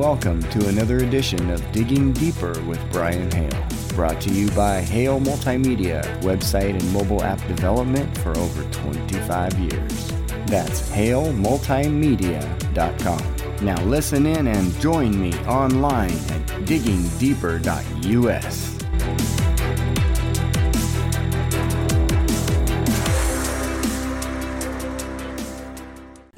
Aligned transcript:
welcome 0.00 0.42
to 0.44 0.66
another 0.68 1.00
edition 1.00 1.50
of 1.50 1.60
Digging 1.72 2.14
Deeper 2.14 2.58
with 2.62 2.80
Brian 2.90 3.30
Hale. 3.32 3.66
Brought 3.88 4.18
to 4.22 4.32
you 4.32 4.50
by 4.52 4.80
Hale 4.80 5.20
Multimedia, 5.20 6.02
website 6.22 6.70
and 6.70 6.90
mobile 6.90 7.22
app 7.22 7.46
development 7.46 8.16
for 8.16 8.30
over 8.38 8.64
25 8.70 9.58
years. 9.58 10.08
That's 10.46 10.90
halemultimedia.com. 10.90 13.62
Now 13.62 13.78
listen 13.84 14.24
in 14.24 14.46
and 14.46 14.72
join 14.80 15.20
me 15.20 15.34
online 15.40 16.12
at 16.12 16.46
diggingdeeper.us. 16.64 18.78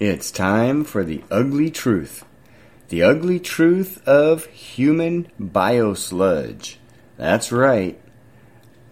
It's 0.00 0.32
time 0.32 0.82
for 0.82 1.04
the 1.04 1.22
ugly 1.30 1.70
truth. 1.70 2.24
The 2.92 3.04
ugly 3.04 3.40
truth 3.40 4.06
of 4.06 4.44
human 4.48 5.32
biosludge. 5.40 6.76
That's 7.16 7.50
right. 7.50 7.98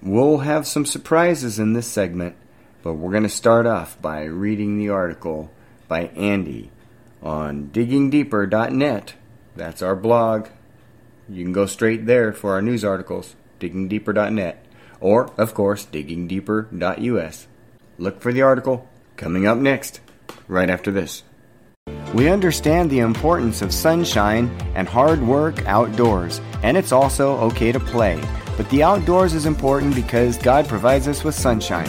We'll 0.00 0.38
have 0.38 0.66
some 0.66 0.86
surprises 0.86 1.58
in 1.58 1.74
this 1.74 1.86
segment, 1.86 2.34
but 2.82 2.94
we're 2.94 3.10
going 3.10 3.24
to 3.24 3.28
start 3.28 3.66
off 3.66 4.00
by 4.00 4.24
reading 4.24 4.78
the 4.78 4.88
article 4.88 5.50
by 5.86 6.04
Andy 6.16 6.70
on 7.22 7.68
diggingdeeper.net. 7.74 9.12
That's 9.54 9.82
our 9.82 9.96
blog. 9.96 10.48
You 11.28 11.44
can 11.44 11.52
go 11.52 11.66
straight 11.66 12.06
there 12.06 12.32
for 12.32 12.54
our 12.54 12.62
news 12.62 12.82
articles, 12.82 13.36
diggingdeeper.net, 13.60 14.64
or, 14.98 15.30
of 15.36 15.52
course, 15.52 15.84
diggingdeeper.us. 15.84 17.46
Look 17.98 18.22
for 18.22 18.32
the 18.32 18.40
article 18.40 18.88
coming 19.18 19.46
up 19.46 19.58
next 19.58 20.00
right 20.48 20.70
after 20.70 20.90
this. 20.90 21.22
We 22.14 22.28
understand 22.28 22.90
the 22.90 22.98
importance 23.00 23.62
of 23.62 23.72
sunshine 23.72 24.50
and 24.74 24.88
hard 24.88 25.22
work 25.22 25.66
outdoors, 25.66 26.40
and 26.62 26.76
it's 26.76 26.92
also 26.92 27.38
okay 27.38 27.72
to 27.72 27.80
play. 27.80 28.20
But 28.56 28.68
the 28.70 28.82
outdoors 28.82 29.32
is 29.32 29.46
important 29.46 29.94
because 29.94 30.36
God 30.36 30.66
provides 30.68 31.08
us 31.08 31.24
with 31.24 31.34
sunshine. 31.34 31.88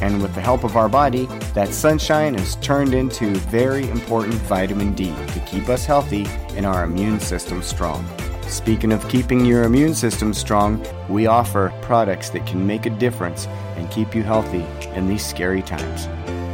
And 0.00 0.20
with 0.20 0.34
the 0.34 0.40
help 0.40 0.64
of 0.64 0.76
our 0.76 0.88
body, 0.88 1.26
that 1.54 1.72
sunshine 1.72 2.34
is 2.34 2.56
turned 2.56 2.92
into 2.92 3.34
very 3.36 3.88
important 3.88 4.34
vitamin 4.34 4.94
D 4.94 5.14
to 5.28 5.40
keep 5.46 5.68
us 5.68 5.86
healthy 5.86 6.26
and 6.56 6.66
our 6.66 6.84
immune 6.84 7.20
system 7.20 7.62
strong. 7.62 8.04
Speaking 8.48 8.92
of 8.92 9.08
keeping 9.08 9.46
your 9.46 9.62
immune 9.62 9.94
system 9.94 10.34
strong, 10.34 10.84
we 11.08 11.26
offer 11.26 11.72
products 11.82 12.30
that 12.30 12.46
can 12.46 12.66
make 12.66 12.84
a 12.84 12.90
difference 12.90 13.46
and 13.76 13.90
keep 13.90 14.14
you 14.14 14.22
healthy 14.22 14.66
in 14.94 15.06
these 15.06 15.24
scary 15.24 15.62
times. 15.62 16.06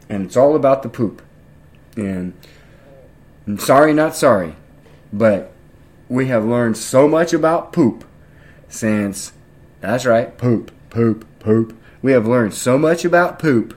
and 0.07 0.25
it's 0.25 0.37
all 0.37 0.55
about 0.55 0.81
the 0.81 0.87
poop. 0.87 1.21
And 1.97 2.33
I'm 3.45 3.59
sorry, 3.59 3.93
not 3.93 4.15
sorry, 4.15 4.55
but 5.11 5.51
we 6.07 6.27
have 6.27 6.45
learned 6.45 6.77
so 6.77 7.05
much 7.05 7.33
about 7.33 7.73
poop 7.73 8.05
since, 8.69 9.33
that's 9.81 10.05
right, 10.05 10.37
poop, 10.37 10.71
poop, 10.89 11.25
poop. 11.39 11.77
We 12.01 12.13
have 12.13 12.25
learned 12.25 12.53
so 12.53 12.77
much 12.77 13.03
about 13.03 13.39
poop. 13.39 13.75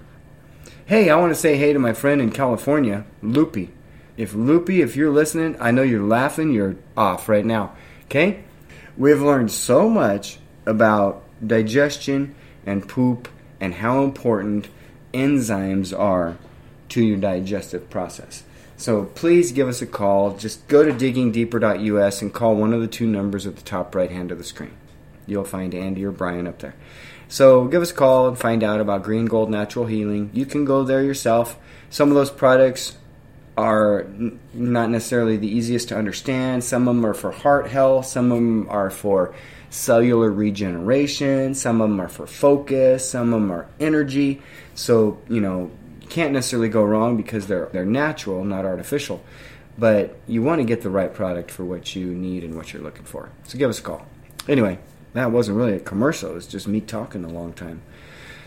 Hey, 0.86 1.10
I 1.10 1.16
want 1.16 1.32
to 1.32 1.40
say 1.40 1.56
hey 1.56 1.72
to 1.72 1.80
my 1.80 1.92
friend 1.92 2.20
in 2.20 2.30
California, 2.30 3.04
Loopy. 3.20 3.72
If 4.16 4.32
Loopy, 4.32 4.80
if 4.80 4.94
you're 4.94 5.10
listening, 5.10 5.56
I 5.58 5.72
know 5.72 5.82
you're 5.82 6.06
laughing, 6.06 6.52
you're 6.52 6.76
off 6.96 7.28
right 7.28 7.44
now. 7.44 7.72
Okay? 8.04 8.44
We've 9.00 9.22
learned 9.22 9.50
so 9.50 9.88
much 9.88 10.40
about 10.66 11.22
digestion 11.44 12.34
and 12.66 12.86
poop 12.86 13.30
and 13.58 13.72
how 13.72 14.04
important 14.04 14.68
enzymes 15.14 15.98
are 15.98 16.36
to 16.90 17.02
your 17.02 17.16
digestive 17.16 17.88
process. 17.88 18.42
So 18.76 19.06
please 19.06 19.52
give 19.52 19.68
us 19.68 19.80
a 19.80 19.86
call. 19.86 20.36
Just 20.36 20.68
go 20.68 20.84
to 20.84 20.92
diggingdeeper.us 20.92 22.20
and 22.20 22.34
call 22.34 22.56
one 22.56 22.74
of 22.74 22.82
the 22.82 22.86
two 22.86 23.06
numbers 23.06 23.46
at 23.46 23.56
the 23.56 23.62
top 23.62 23.94
right 23.94 24.10
hand 24.10 24.30
of 24.32 24.36
the 24.36 24.44
screen. 24.44 24.76
You'll 25.26 25.44
find 25.44 25.74
Andy 25.74 26.04
or 26.04 26.12
Brian 26.12 26.46
up 26.46 26.58
there. 26.58 26.74
So 27.26 27.68
give 27.68 27.80
us 27.80 27.92
a 27.92 27.94
call 27.94 28.28
and 28.28 28.38
find 28.38 28.62
out 28.62 28.80
about 28.80 29.02
Green 29.02 29.24
Gold 29.24 29.48
Natural 29.48 29.86
Healing. 29.86 30.28
You 30.34 30.44
can 30.44 30.66
go 30.66 30.84
there 30.84 31.02
yourself. 31.02 31.58
Some 31.88 32.10
of 32.10 32.16
those 32.16 32.30
products 32.30 32.98
are 33.60 34.02
n- 34.02 34.40
not 34.52 34.90
necessarily 34.90 35.36
the 35.36 35.48
easiest 35.48 35.88
to 35.90 35.96
understand. 35.96 36.64
Some 36.64 36.88
of 36.88 36.96
them 36.96 37.06
are 37.06 37.14
for 37.14 37.30
heart 37.30 37.68
health, 37.68 38.06
some 38.06 38.32
of 38.32 38.38
them 38.38 38.68
are 38.68 38.90
for 38.90 39.34
cellular 39.70 40.30
regeneration, 40.30 41.54
some 41.54 41.80
of 41.80 41.90
them 41.90 42.00
are 42.00 42.08
for 42.08 42.26
focus, 42.26 43.08
some 43.10 43.32
of 43.32 43.40
them 43.40 43.52
are 43.52 43.68
energy. 43.78 44.42
So, 44.74 45.18
you 45.28 45.40
know, 45.40 45.70
can't 46.08 46.32
necessarily 46.32 46.68
go 46.68 46.82
wrong 46.82 47.16
because 47.16 47.46
they're 47.46 47.68
they're 47.72 47.84
natural, 47.84 48.44
not 48.44 48.64
artificial. 48.64 49.22
But 49.78 50.18
you 50.26 50.42
want 50.42 50.60
to 50.60 50.64
get 50.64 50.82
the 50.82 50.90
right 50.90 51.12
product 51.12 51.50
for 51.50 51.64
what 51.64 51.94
you 51.94 52.06
need 52.06 52.44
and 52.44 52.54
what 52.54 52.72
you're 52.72 52.82
looking 52.82 53.04
for. 53.04 53.30
So 53.44 53.56
give 53.56 53.70
us 53.70 53.78
a 53.78 53.82
call. 53.82 54.06
Anyway, 54.48 54.78
that 55.14 55.30
wasn't 55.30 55.56
really 55.56 55.74
a 55.74 55.80
commercial. 55.80 56.32
It 56.32 56.34
was 56.34 56.46
just 56.46 56.68
me 56.68 56.80
talking 56.80 57.24
a 57.24 57.28
long 57.28 57.52
time. 57.52 57.82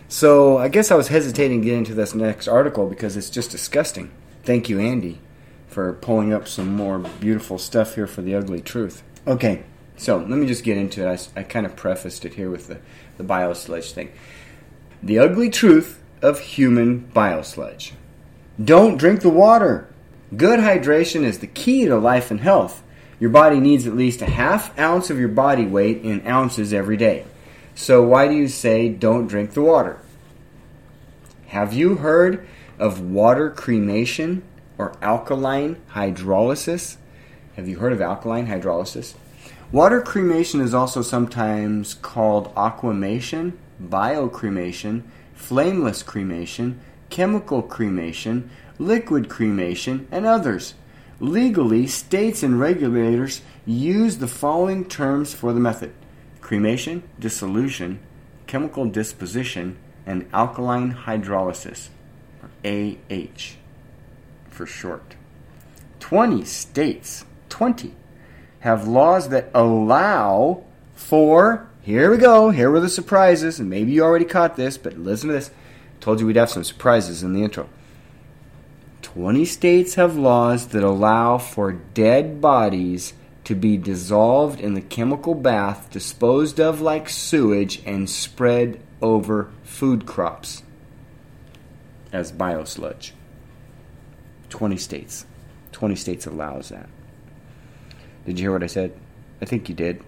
So 0.07 0.57
I 0.57 0.67
guess 0.67 0.91
I 0.91 0.95
was 0.95 1.07
hesitating 1.07 1.61
to 1.61 1.65
get 1.65 1.77
into 1.77 1.95
this 1.95 2.13
next 2.13 2.47
article 2.47 2.87
because 2.87 3.17
it's 3.17 3.29
just 3.31 3.49
disgusting. 3.49 4.11
Thank 4.43 4.67
you, 4.67 4.79
Andy, 4.79 5.19
for 5.67 5.93
pulling 5.93 6.33
up 6.33 6.47
some 6.47 6.75
more 6.75 6.99
beautiful 6.99 7.57
stuff 7.57 7.95
here 7.95 8.07
for 8.07 8.21
the 8.21 8.35
ugly 8.35 8.59
truth. 8.59 9.01
Okay, 9.25 9.63
so 9.95 10.17
let 10.17 10.37
me 10.37 10.45
just 10.45 10.65
get 10.65 10.77
into 10.77 11.07
it. 11.07 11.29
I, 11.35 11.39
I 11.39 11.43
kind 11.43 11.65
of 11.65 11.77
prefaced 11.77 12.25
it 12.25 12.33
here 12.33 12.49
with 12.49 12.67
the, 12.67 12.79
the 13.17 13.23
biosludge 13.23 13.91
thing. 13.91 14.11
The 15.01 15.19
ugly 15.19 15.49
truth 15.49 16.01
of 16.21 16.39
human 16.39 17.09
biosludge. 17.15 17.93
Don't 18.63 18.97
drink 18.97 19.21
the 19.21 19.29
water. 19.29 19.87
Good 20.35 20.59
hydration 20.59 21.23
is 21.23 21.39
the 21.39 21.47
key 21.47 21.85
to 21.85 21.97
life 21.97 22.29
and 22.29 22.41
health. 22.41 22.83
Your 23.19 23.29
body 23.29 23.61
needs 23.61 23.87
at 23.87 23.95
least 23.95 24.21
a 24.21 24.29
half 24.29 24.77
ounce 24.77 25.09
of 25.09 25.19
your 25.19 25.29
body 25.29 25.65
weight 25.65 26.03
in 26.03 26.27
ounces 26.27 26.73
every 26.73 26.97
day. 26.97 27.25
So 27.75 28.03
why 28.03 28.27
do 28.27 28.35
you 28.35 28.49
say 28.49 28.89
don't 28.89 29.27
drink 29.27 29.53
the 29.53 29.61
water? 29.61 29.99
Have 31.47 31.71
you 31.71 31.95
heard 31.95 32.45
of 32.79 33.01
water 33.01 33.49
cremation 33.49 34.43
or 34.77 34.95
alkaline 35.01 35.77
hydrolysis? 35.93 36.97
Have 37.55 37.67
you 37.67 37.79
heard 37.79 37.93
of 37.93 38.01
alkaline 38.01 38.47
hydrolysis? 38.47 39.13
Water 39.71 40.01
cremation 40.01 40.61
is 40.61 40.73
also 40.73 41.01
sometimes 41.01 41.95
called 41.95 42.53
aquamation, 42.55 43.57
biocremation, 43.81 45.03
flameless 45.33 46.03
cremation, 46.03 46.79
chemical 47.09 47.61
cremation, 47.61 48.49
liquid 48.79 49.29
cremation, 49.29 50.07
and 50.11 50.25
others. 50.25 50.75
Legally, 51.19 51.87
states 51.87 52.43
and 52.43 52.59
regulators 52.59 53.41
use 53.65 54.17
the 54.17 54.27
following 54.27 54.85
terms 54.85 55.33
for 55.33 55.53
the 55.53 55.59
method 55.59 55.93
cremation, 56.41 57.01
dissolution, 57.19 57.99
chemical 58.47 58.85
disposition, 58.85 59.77
and 60.05 60.27
alkaline 60.33 60.93
hydrolysis, 60.93 61.87
AH 62.63 63.55
for 64.49 64.65
short. 64.65 65.15
20 65.99 66.45
states, 66.45 67.25
20, 67.49 67.93
have 68.59 68.87
laws 68.87 69.29
that 69.29 69.49
allow 69.53 70.63
for, 70.95 71.67
here 71.81 72.11
we 72.11 72.17
go, 72.17 72.49
here 72.49 72.69
were 72.69 72.79
the 72.79 72.89
surprises, 72.89 73.59
and 73.59 73.69
maybe 73.69 73.91
you 73.91 74.03
already 74.03 74.25
caught 74.25 74.55
this, 74.55 74.77
but 74.77 74.97
listen 74.97 75.29
to 75.29 75.33
this. 75.33 75.51
Told 75.99 76.19
you 76.19 76.27
we'd 76.27 76.35
have 76.35 76.49
some 76.49 76.63
surprises 76.63 77.23
in 77.23 77.33
the 77.33 77.43
intro. 77.43 77.69
20 79.01 79.45
states 79.45 79.95
have 79.95 80.17
laws 80.17 80.67
that 80.67 80.83
allow 80.83 81.37
for 81.37 81.71
dead 81.71 82.41
bodies 82.41 83.13
to 83.43 83.55
be 83.55 83.77
dissolved 83.77 84.59
in 84.59 84.73
the 84.73 84.81
chemical 84.81 85.35
bath, 85.35 85.89
disposed 85.91 86.59
of 86.59 86.81
like 86.81 87.09
sewage, 87.09 87.81
and 87.85 88.09
spread 88.09 88.81
over 89.01 89.51
food 89.63 90.05
crops 90.05 90.62
as 92.13 92.31
biosludge. 92.31 93.11
20 94.49 94.77
states. 94.77 95.25
20 95.71 95.95
states 95.95 96.27
allows 96.27 96.69
that. 96.69 96.87
Did 98.25 98.39
you 98.39 98.45
hear 98.45 98.53
what 98.53 98.63
I 98.63 98.67
said? 98.67 98.97
I 99.41 99.45
think 99.45 99.67
you 99.67 99.75
did. 99.75 100.01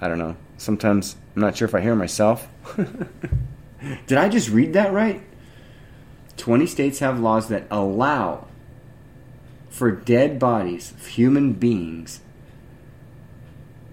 I 0.00 0.08
don't 0.08 0.18
know. 0.18 0.36
Sometimes 0.58 1.16
I'm 1.34 1.42
not 1.42 1.56
sure 1.56 1.66
if 1.66 1.74
I 1.74 1.80
hear 1.80 1.96
myself. 1.96 2.48
did 4.06 4.18
I 4.18 4.28
just 4.28 4.50
read 4.50 4.74
that 4.74 4.92
right? 4.92 5.22
20 6.36 6.66
states 6.66 6.98
have 6.98 7.18
laws 7.18 7.48
that 7.48 7.66
allow 7.70 8.46
for 9.70 9.90
dead 9.90 10.38
bodies 10.38 10.92
of 10.92 11.06
human 11.06 11.54
beings 11.54 12.20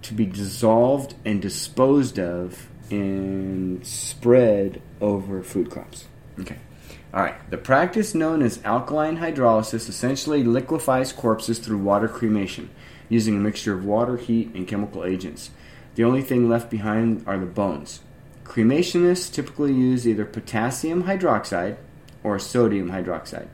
to 0.02 0.14
be 0.14 0.26
dissolved 0.26 1.16
and 1.24 1.42
disposed 1.42 2.20
of 2.20 2.68
and 2.92 3.86
spread 3.88 4.82
over 5.00 5.42
food 5.42 5.70
crops. 5.72 6.08
Okay. 6.40 6.58
All 7.14 7.22
right. 7.22 7.50
The 7.50 7.58
practice 7.58 8.16
known 8.16 8.42
as 8.42 8.64
alkaline 8.64 9.18
hydrolysis 9.18 9.88
essentially 9.88 10.44
liquefies 10.44 11.14
corpses 11.14 11.60
through 11.60 11.78
water 11.78 12.08
cremation 12.08 12.70
using 13.10 13.36
a 13.36 13.40
mixture 13.40 13.74
of 13.74 13.86
water, 13.86 14.18
heat, 14.18 14.52
and 14.56 14.68
chemical 14.68 15.06
agents. 15.06 15.52
The 15.96 16.04
only 16.04 16.22
thing 16.22 16.50
left 16.50 16.72
behind 16.72 17.24
are 17.28 17.38
the 17.38 17.46
bones. 17.46 18.02
Cremationists 18.44 19.32
typically 19.32 19.74
use 19.74 20.08
either 20.08 20.26
potassium 20.26 21.04
hydroxide 21.04 21.78
or 22.24 22.40
sodium 22.40 22.90
hydroxide, 22.90 23.48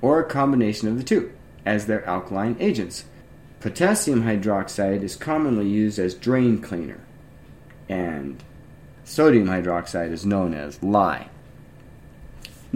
or 0.00 0.18
a 0.18 0.24
combination 0.24 0.88
of 0.88 0.96
the 0.96 1.04
two, 1.04 1.32
as 1.64 1.86
their 1.86 2.04
alkaline 2.06 2.56
agents. 2.60 3.04
Potassium 3.60 4.22
hydroxide 4.22 5.02
is 5.02 5.16
commonly 5.16 5.68
used 5.68 5.98
as 5.98 6.14
drain 6.14 6.60
cleaner, 6.60 7.00
and 7.88 8.42
sodium 9.04 9.46
hydroxide 9.46 10.12
is 10.12 10.24
known 10.24 10.54
as 10.54 10.82
lye. 10.82 11.28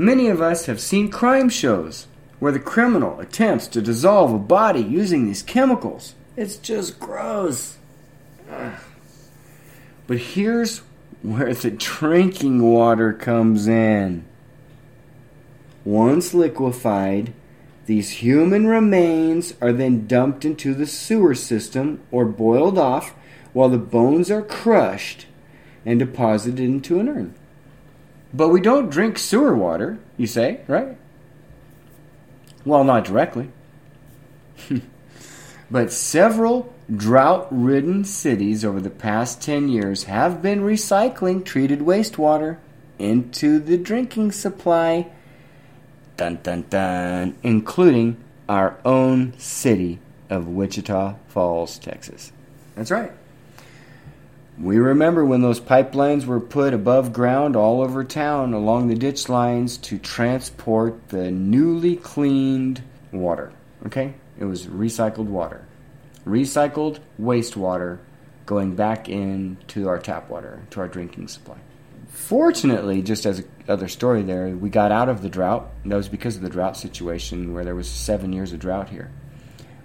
Many 0.00 0.28
of 0.28 0.40
us 0.40 0.64
have 0.64 0.80
seen 0.80 1.10
crime 1.10 1.50
shows 1.50 2.06
where 2.38 2.52
the 2.52 2.58
criminal 2.58 3.20
attempts 3.20 3.66
to 3.66 3.82
dissolve 3.82 4.32
a 4.32 4.38
body 4.38 4.80
using 4.80 5.26
these 5.26 5.42
chemicals. 5.42 6.14
It's 6.38 6.56
just 6.56 6.98
gross. 6.98 7.76
Ugh. 8.50 8.80
But 10.06 10.16
here's 10.16 10.78
where 11.20 11.52
the 11.52 11.72
drinking 11.72 12.62
water 12.62 13.12
comes 13.12 13.68
in. 13.68 14.24
Once 15.84 16.32
liquefied, 16.32 17.34
these 17.84 18.22
human 18.22 18.68
remains 18.68 19.52
are 19.60 19.70
then 19.70 20.06
dumped 20.06 20.46
into 20.46 20.72
the 20.72 20.86
sewer 20.86 21.34
system 21.34 22.00
or 22.10 22.24
boiled 22.24 22.78
off 22.78 23.10
while 23.52 23.68
the 23.68 23.76
bones 23.76 24.30
are 24.30 24.40
crushed 24.40 25.26
and 25.84 25.98
deposited 25.98 26.58
into 26.58 26.98
an 27.00 27.08
urn. 27.10 27.34
But 28.32 28.48
we 28.48 28.60
don't 28.60 28.90
drink 28.90 29.18
sewer 29.18 29.54
water, 29.56 29.98
you 30.16 30.26
say, 30.26 30.60
right? 30.68 30.96
Well, 32.64 32.84
not 32.84 33.04
directly. 33.04 33.50
but 35.70 35.92
several 35.92 36.72
drought 36.94 37.48
ridden 37.50 38.04
cities 38.04 38.64
over 38.64 38.80
the 38.80 38.90
past 38.90 39.40
10 39.42 39.68
years 39.68 40.04
have 40.04 40.42
been 40.42 40.60
recycling 40.60 41.44
treated 41.44 41.80
wastewater 41.80 42.58
into 42.98 43.58
the 43.58 43.78
drinking 43.78 44.32
supply 44.32 45.10
Dun 46.20 46.38
dun 46.42 46.66
dun. 46.68 47.34
Including 47.42 48.18
our 48.46 48.78
own 48.84 49.32
city 49.38 50.00
of 50.28 50.46
Wichita 50.46 51.14
Falls, 51.28 51.78
Texas. 51.78 52.30
That's 52.74 52.90
right. 52.90 53.10
We 54.60 54.76
remember 54.76 55.24
when 55.24 55.40
those 55.40 55.58
pipelines 55.58 56.26
were 56.26 56.38
put 56.38 56.74
above 56.74 57.14
ground 57.14 57.56
all 57.56 57.80
over 57.80 58.04
town 58.04 58.52
along 58.52 58.88
the 58.88 58.94
ditch 58.94 59.30
lines 59.30 59.78
to 59.78 59.98
transport 59.98 61.08
the 61.08 61.30
newly 61.30 61.96
cleaned 61.96 62.82
water. 63.10 63.54
Okay? 63.86 64.12
It 64.38 64.44
was 64.44 64.66
recycled 64.66 65.28
water. 65.28 65.64
Recycled 66.26 66.98
wastewater 67.18 68.00
going 68.44 68.74
back 68.74 69.08
into 69.08 69.88
our 69.88 69.98
tap 69.98 70.28
water, 70.28 70.60
to 70.68 70.80
our 70.80 70.88
drinking 70.88 71.28
supply. 71.28 71.56
Fortunately, 72.08 73.00
just 73.00 73.24
as 73.24 73.42
other 73.66 73.88
story 73.88 74.22
there, 74.22 74.48
we 74.48 74.68
got 74.68 74.92
out 74.92 75.08
of 75.08 75.22
the 75.22 75.30
drought. 75.30 75.70
That 75.86 75.96
was 75.96 76.10
because 76.10 76.36
of 76.36 76.42
the 76.42 76.50
drought 76.50 76.76
situation 76.76 77.54
where 77.54 77.64
there 77.64 77.74
was 77.74 77.88
seven 77.88 78.34
years 78.34 78.52
of 78.52 78.58
drought 78.58 78.90
here. 78.90 79.10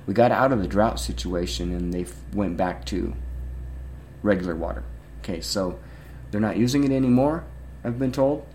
We 0.06 0.14
got 0.14 0.32
out 0.32 0.52
of 0.52 0.62
the 0.62 0.68
drought 0.68 1.00
situation 1.00 1.72
and 1.72 1.94
they 1.94 2.08
went 2.34 2.58
back 2.58 2.84
to 2.88 3.16
regular 4.26 4.56
water. 4.56 4.84
Okay, 5.22 5.40
so 5.40 5.80
they're 6.32 6.42
not 6.42 6.58
using 6.58 6.84
it 6.84 6.92
anymore, 6.92 7.46
I've 7.84 8.00
been 8.00 8.12
told, 8.12 8.46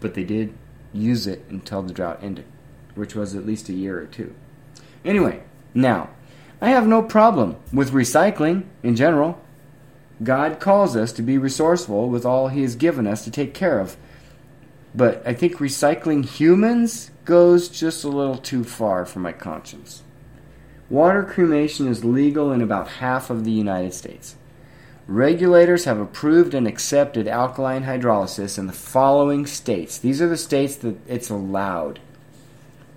but 0.00 0.14
they 0.14 0.24
did 0.24 0.52
use 0.92 1.26
it 1.26 1.44
until 1.48 1.82
the 1.82 1.92
drought 1.92 2.18
ended, 2.22 2.44
which 2.94 3.14
was 3.14 3.34
at 3.34 3.46
least 3.46 3.68
a 3.68 3.72
year 3.72 3.98
or 3.98 4.06
two. 4.06 4.34
Anyway, 5.04 5.42
now, 5.72 6.10
I 6.60 6.70
have 6.70 6.86
no 6.86 7.02
problem 7.02 7.56
with 7.72 7.92
recycling 7.92 8.64
in 8.82 8.96
general. 8.96 9.40
God 10.22 10.60
calls 10.60 10.96
us 10.96 11.12
to 11.12 11.22
be 11.22 11.38
resourceful 11.38 12.08
with 12.08 12.26
all 12.26 12.48
He 12.48 12.62
has 12.62 12.76
given 12.76 13.06
us 13.06 13.24
to 13.24 13.30
take 13.30 13.54
care 13.54 13.80
of. 13.80 13.96
But 14.94 15.26
I 15.26 15.32
think 15.32 15.56
recycling 15.56 16.24
humans 16.24 17.10
goes 17.24 17.68
just 17.68 18.04
a 18.04 18.08
little 18.08 18.36
too 18.36 18.62
far 18.64 19.06
for 19.06 19.20
my 19.20 19.32
conscience. 19.32 20.02
Water 20.90 21.24
cremation 21.24 21.88
is 21.88 22.04
legal 22.04 22.52
in 22.52 22.60
about 22.60 22.88
half 22.88 23.30
of 23.30 23.44
the 23.44 23.50
United 23.50 23.94
States. 23.94 24.36
Regulators 25.08 25.84
have 25.84 25.98
approved 25.98 26.54
and 26.54 26.66
accepted 26.66 27.26
alkaline 27.26 27.84
hydrolysis 27.84 28.56
in 28.58 28.68
the 28.68 28.72
following 28.72 29.46
states. 29.46 29.98
These 29.98 30.22
are 30.22 30.28
the 30.28 30.36
states 30.36 30.76
that 30.76 30.96
it's 31.08 31.28
allowed 31.28 31.98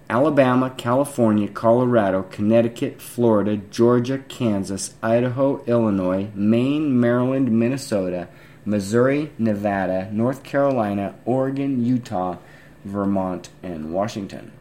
Alabama, 0.08 0.70
California, 0.78 1.48
Colorado, 1.48 2.22
Connecticut, 2.24 3.02
Florida, 3.02 3.58
Georgia, 3.58 4.20
Kansas, 4.20 4.94
Idaho, 5.02 5.64
Illinois, 5.66 6.30
Maine, 6.36 7.00
Maryland, 7.00 7.52
Minnesota, 7.52 8.28
Missouri, 8.66 9.32
Nevada, 9.40 10.08
North 10.12 10.44
Carolina, 10.44 11.16
Oregon, 11.26 11.84
Utah, 11.84 12.38
Vermont, 12.84 13.50
and 13.64 13.92
Washington. 13.92 14.52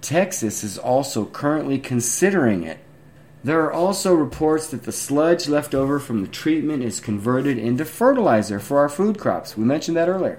Texas 0.00 0.64
is 0.64 0.78
also 0.78 1.26
currently 1.26 1.78
considering 1.78 2.62
it. 2.62 2.78
There 3.44 3.60
are 3.62 3.72
also 3.72 4.14
reports 4.14 4.68
that 4.68 4.84
the 4.84 4.92
sludge 4.92 5.48
left 5.48 5.74
over 5.74 5.98
from 5.98 6.22
the 6.22 6.28
treatment 6.28 6.82
is 6.82 7.00
converted 7.00 7.58
into 7.58 7.84
fertilizer 7.84 8.60
for 8.60 8.78
our 8.78 8.88
food 8.88 9.18
crops. 9.18 9.56
We 9.56 9.64
mentioned 9.64 9.96
that 9.96 10.08
earlier 10.08 10.38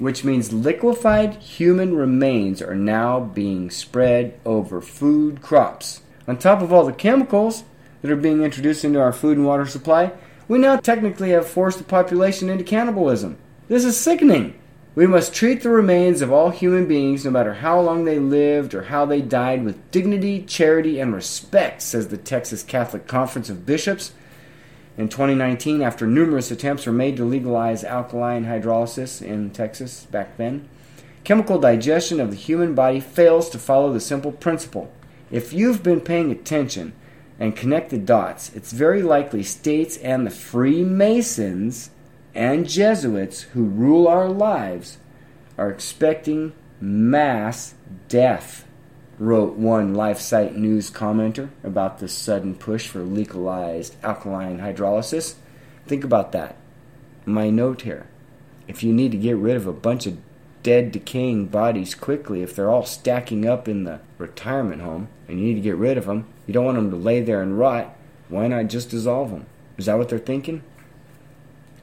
which 0.00 0.24
means 0.24 0.50
liquefied 0.50 1.34
human 1.34 1.94
remains 1.94 2.62
are 2.62 2.74
now 2.74 3.20
being 3.20 3.70
spread 3.70 4.40
over 4.46 4.80
food 4.80 5.42
crops. 5.42 6.00
On 6.26 6.38
top 6.38 6.62
of 6.62 6.72
all 6.72 6.86
the 6.86 6.92
chemicals 6.92 7.64
that 8.00 8.10
are 8.10 8.16
being 8.16 8.42
introduced 8.42 8.82
into 8.82 8.98
our 8.98 9.12
food 9.12 9.36
and 9.36 9.46
water 9.46 9.66
supply, 9.66 10.10
we 10.48 10.58
now 10.58 10.76
technically 10.76 11.30
have 11.30 11.46
forced 11.46 11.76
the 11.76 11.84
population 11.84 12.48
into 12.48 12.64
cannibalism. 12.64 13.36
This 13.68 13.84
is 13.84 14.00
sickening. 14.00 14.58
We 14.96 15.06
must 15.06 15.32
treat 15.32 15.62
the 15.62 15.70
remains 15.70 16.20
of 16.20 16.32
all 16.32 16.50
human 16.50 16.86
beings, 16.86 17.24
no 17.24 17.30
matter 17.30 17.54
how 17.54 17.80
long 17.80 18.04
they 18.04 18.18
lived 18.18 18.74
or 18.74 18.84
how 18.84 19.06
they 19.06 19.22
died, 19.22 19.64
with 19.64 19.90
dignity, 19.92 20.42
charity, 20.42 20.98
and 20.98 21.14
respect, 21.14 21.80
says 21.82 22.08
the 22.08 22.16
Texas 22.16 22.64
Catholic 22.64 23.06
Conference 23.06 23.48
of 23.48 23.64
Bishops. 23.64 24.12
In 24.98 25.08
2019, 25.08 25.80
after 25.80 26.08
numerous 26.08 26.50
attempts 26.50 26.86
were 26.86 26.92
made 26.92 27.16
to 27.18 27.24
legalize 27.24 27.84
alkaline 27.84 28.46
hydrolysis 28.46 29.22
in 29.22 29.50
Texas 29.50 30.06
back 30.10 30.36
then, 30.36 30.68
chemical 31.22 31.60
digestion 31.60 32.18
of 32.18 32.30
the 32.30 32.36
human 32.36 32.74
body 32.74 32.98
fails 32.98 33.48
to 33.50 33.60
follow 33.60 33.92
the 33.92 34.00
simple 34.00 34.32
principle. 34.32 34.92
If 35.30 35.52
you've 35.52 35.84
been 35.84 36.00
paying 36.00 36.32
attention 36.32 36.94
and 37.38 37.54
connect 37.54 37.90
the 37.90 37.98
dots, 37.98 38.50
it's 38.56 38.72
very 38.72 39.02
likely 39.02 39.44
states 39.44 39.96
and 39.98 40.26
the 40.26 40.30
Freemasons 40.30 41.90
and 42.34 42.68
Jesuits 42.68 43.42
who 43.42 43.64
rule 43.64 44.06
our 44.06 44.28
lives 44.28 44.98
are 45.58 45.70
expecting 45.70 46.52
mass 46.80 47.74
death, 48.08 48.64
wrote 49.18 49.54
one 49.54 49.94
LifeSite 49.94 50.56
News 50.56 50.90
commenter 50.90 51.50
about 51.62 51.98
the 51.98 52.08
sudden 52.08 52.54
push 52.54 52.88
for 52.88 53.00
legalized 53.00 53.96
alkaline 54.02 54.60
hydrolysis. 54.60 55.34
Think 55.86 56.04
about 56.04 56.32
that. 56.32 56.56
My 57.26 57.50
note 57.50 57.82
here. 57.82 58.06
If 58.66 58.82
you 58.82 58.92
need 58.92 59.10
to 59.12 59.18
get 59.18 59.36
rid 59.36 59.56
of 59.56 59.66
a 59.66 59.72
bunch 59.72 60.06
of 60.06 60.18
dead, 60.62 60.92
decaying 60.92 61.46
bodies 61.46 61.94
quickly, 61.94 62.42
if 62.42 62.54
they're 62.54 62.70
all 62.70 62.86
stacking 62.86 63.46
up 63.46 63.68
in 63.68 63.84
the 63.84 64.00
retirement 64.16 64.82
home 64.82 65.08
and 65.28 65.38
you 65.38 65.46
need 65.46 65.54
to 65.54 65.60
get 65.60 65.76
rid 65.76 65.98
of 65.98 66.06
them, 66.06 66.26
you 66.46 66.54
don't 66.54 66.64
want 66.64 66.76
them 66.76 66.90
to 66.90 66.96
lay 66.96 67.20
there 67.20 67.42
and 67.42 67.58
rot, 67.58 67.96
why 68.28 68.46
not 68.46 68.68
just 68.68 68.90
dissolve 68.90 69.30
them? 69.30 69.46
Is 69.76 69.86
that 69.86 69.98
what 69.98 70.08
they're 70.08 70.18
thinking? 70.18 70.62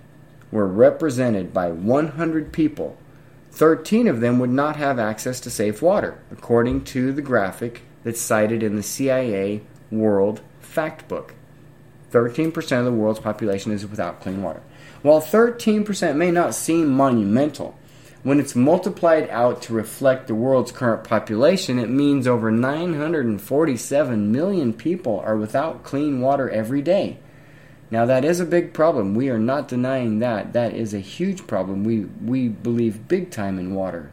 were 0.52 0.68
represented 0.68 1.52
by 1.52 1.72
100 1.72 2.52
people, 2.52 2.96
13 3.50 4.06
of 4.06 4.20
them 4.20 4.38
would 4.38 4.50
not 4.50 4.76
have 4.76 5.00
access 5.00 5.40
to 5.40 5.50
safe 5.50 5.82
water, 5.82 6.20
according 6.30 6.84
to 6.84 7.10
the 7.10 7.22
graphic 7.22 7.82
that's 8.04 8.20
cited 8.20 8.62
in 8.62 8.76
the 8.76 8.82
CIA 8.84 9.62
World 9.90 10.40
fact 10.70 11.08
book. 11.08 11.34
13% 12.12 12.78
of 12.78 12.84
the 12.84 12.92
world's 12.92 13.20
population 13.20 13.72
is 13.72 13.86
without 13.86 14.20
clean 14.20 14.42
water. 14.42 14.62
While 15.02 15.20
13% 15.20 16.16
may 16.16 16.30
not 16.30 16.54
seem 16.54 16.88
monumental, 16.88 17.76
when 18.22 18.38
it's 18.38 18.54
multiplied 18.54 19.28
out 19.30 19.62
to 19.62 19.72
reflect 19.72 20.26
the 20.26 20.34
world's 20.34 20.72
current 20.72 21.04
population, 21.04 21.78
it 21.78 21.88
means 21.88 22.26
over 22.26 22.50
947 22.50 24.30
million 24.30 24.72
people 24.72 25.20
are 25.20 25.36
without 25.36 25.82
clean 25.82 26.20
water 26.20 26.48
every 26.50 26.82
day. 26.82 27.18
Now 27.90 28.04
that 28.06 28.24
is 28.24 28.38
a 28.38 28.46
big 28.46 28.72
problem. 28.72 29.14
We 29.14 29.30
are 29.30 29.38
not 29.38 29.68
denying 29.68 30.20
that. 30.20 30.52
That 30.52 30.74
is 30.74 30.94
a 30.94 31.00
huge 31.00 31.46
problem. 31.46 31.82
We 31.82 32.00
we 32.24 32.48
believe 32.48 33.08
big 33.08 33.30
time 33.30 33.58
in 33.58 33.74
water. 33.74 34.10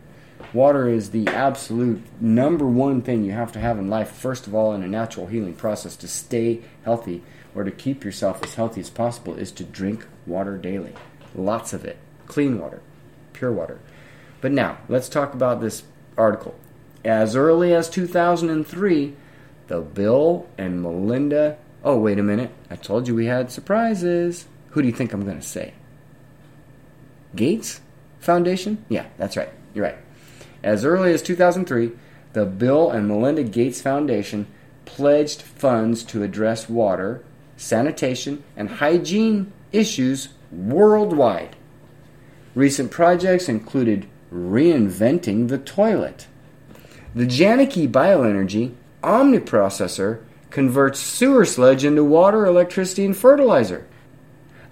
Water 0.54 0.88
is 0.88 1.12
the 1.12 1.28
absolute 1.28 2.02
number 2.22 2.66
one 2.66 3.02
thing 3.02 3.24
you 3.24 3.34
have 3.34 3.52
to 3.52 3.60
have 3.60 3.78
in 3.78 3.90
life, 3.90 4.12
first 4.12 4.48
of 4.48 4.56
all, 4.56 4.74
in 4.74 4.82
a 4.82 4.88
natural 4.88 5.28
healing 5.28 5.54
process 5.54 5.96
to 5.98 6.08
stay 6.08 6.62
healthy 6.84 7.22
or 7.54 7.64
to 7.64 7.72
keep 7.72 8.04
yourself 8.04 8.42
as 8.44 8.54
healthy 8.54 8.80
as 8.80 8.90
possible 8.90 9.36
is 9.36 9.52
to 9.52 9.64
drink 9.64 10.06
water 10.26 10.58
daily. 10.58 10.94
Lots 11.36 11.74
of 11.74 11.84
it. 11.84 11.98
Clean 12.28 12.60
water, 12.60 12.82
pure 13.34 13.52
water. 13.52 13.80
But 14.40 14.52
now, 14.52 14.78
let's 14.88 15.10
talk 15.10 15.34
about 15.34 15.60
this 15.60 15.84
article. 16.18 16.56
As 17.04 17.36
early 17.36 17.74
as 17.74 17.90
2003, 17.90 19.16
the 19.68 19.82
Bill 19.82 20.48
and 20.58 20.82
Melinda. 20.82 21.58
Oh, 21.84 21.98
wait 21.98 22.20
a 22.20 22.24
minute. 22.24 22.52
I 22.70 22.76
told 22.76 23.08
you 23.08 23.16
we 23.16 23.26
had 23.26 23.52
surprises. 23.52 24.48
Who 24.72 24.82
do 24.82 24.88
you 24.88 24.94
think 24.94 25.14
I'm 25.14 25.26
going 25.26 25.40
to 25.40 25.46
say? 25.46 25.74
Gates 27.36 27.82
Foundation? 28.20 28.86
Yeah, 28.90 29.08
that's 29.18 29.36
right. 29.36 29.50
You're 29.74 29.86
right. 29.86 29.98
As 30.64 30.84
early 30.84 31.14
as 31.14 31.22
2003, 31.22 31.92
the 32.34 32.46
Bill 32.46 32.90
and 32.92 33.08
Melinda 33.08 33.44
Gates 33.44 33.82
Foundation 33.82 34.48
pledged 34.86 35.42
funds 35.42 36.04
to 36.06 36.24
address 36.24 36.70
water, 36.70 37.24
sanitation, 37.56 38.44
and 38.56 38.70
hygiene 38.70 39.52
issues 39.72 40.30
worldwide. 40.52 41.56
Recent 42.56 42.92
projects 42.92 43.50
included 43.50 44.08
reinventing 44.34 45.48
the 45.48 45.58
toilet. 45.58 46.28
The 47.14 47.26
Janicki 47.26 47.90
Bioenergy 47.90 48.74
Omniprocessor 49.04 50.22
converts 50.50 51.00
sewer 51.00 51.46
sludge 51.46 51.84
into 51.84 52.04
water, 52.04 52.46
electricity, 52.46 53.06
and 53.06 53.16
fertilizer. 53.16 53.86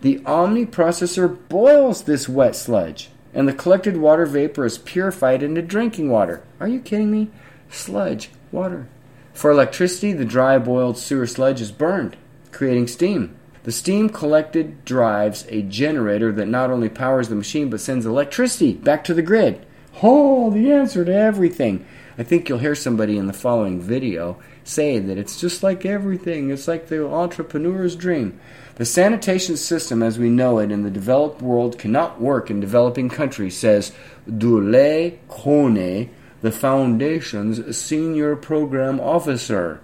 The 0.02 0.20
Omniprocessor 0.20 1.48
boils 1.50 2.04
this 2.04 2.28
wet 2.30 2.56
sludge 2.56 3.10
and 3.36 3.48
the 3.48 3.54
collected 3.54 3.98
water 3.98 4.26
vapor 4.26 4.66
is 4.66 4.78
purified 4.80 5.44
into 5.44 5.62
drinking 5.62 6.10
water. 6.10 6.42
Are 6.60 6.70
you 6.70 6.80
kidding 6.80 7.12
me? 7.12 7.30
Sludge, 7.70 8.30
water. 8.52 8.88
For 9.34 9.52
electricity, 9.52 10.14
the 10.14 10.24
dry 10.24 10.58
boiled 10.58 10.98
sewer 10.98 11.28
sludge 11.28 11.60
is 11.60 11.72
burned, 11.72 12.16
creating 12.54 12.88
steam. 12.88 13.36
The 13.64 13.74
steam 13.74 14.10
collected 14.10 14.86
drives 14.86 15.46
a 15.50 15.64
generator 15.64 16.32
that 16.32 16.48
not 16.48 16.72
only 16.72 16.88
powers 16.88 17.28
the 17.28 17.36
machine 17.36 17.70
but 17.70 17.82
sends 17.82 18.06
electricity 18.06 18.74
back 18.74 19.04
to 19.04 19.14
the 19.14 19.22
grid. 19.22 19.66
Oh, 20.02 20.50
the 20.52 20.72
answer 20.72 21.04
to 21.04 21.14
everything. 21.14 21.86
I 22.18 22.24
think 22.24 22.48
you'll 22.48 22.60
hear 22.60 22.76
somebody 22.76 23.18
in 23.18 23.28
the 23.28 23.34
following 23.34 23.82
video 23.82 24.38
say 24.64 25.00
that 25.00 25.18
it's 25.18 25.40
just 25.40 25.64
like 25.64 25.86
everything. 25.86 26.50
It's 26.50 26.68
like 26.68 26.88
the 26.88 27.06
entrepreneur's 27.06 27.96
dream. 27.96 28.40
The 28.76 28.86
sanitation 28.86 29.58
system 29.58 30.02
as 30.02 30.18
we 30.18 30.30
know 30.30 30.60
it 30.60 30.72
in 30.72 30.84
the 30.84 30.90
developed 30.90 31.42
world 31.42 31.78
cannot 31.78 32.22
work 32.22 32.50
in 32.50 32.60
developing 32.62 33.10
countries, 33.10 33.58
says 33.58 33.92
Dule 34.26 35.18
Kone, 35.30 36.10
the 36.42 36.52
Foundation's 36.52 37.78
senior 37.78 38.36
program 38.36 39.00
officer. 39.00 39.82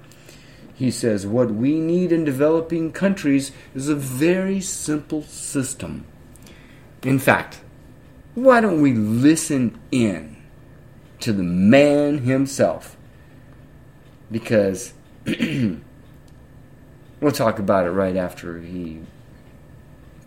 He 0.74 0.90
says, 0.90 1.28
What 1.28 1.52
we 1.52 1.80
need 1.80 2.12
in 2.12 2.24
developing 2.24 2.92
countries 2.92 3.52
is 3.76 3.90
a 3.90 3.96
very 3.96 4.62
simple 4.62 5.24
system. 5.24 6.06
In 7.04 7.20
fact, 7.20 7.60
why 8.36 8.62
don't 8.62 8.82
we 8.82 8.94
listen 8.94 9.78
in 9.92 10.41
to 11.22 11.34
the 11.34 11.44
man 11.44 12.20
himself? 12.20 12.98
Because 14.32 14.94
We'll 17.22 17.32
talk 17.32 17.60
about 17.60 17.86
it 17.86 17.92
right 17.92 18.16
after 18.16 18.60
he 18.60 19.02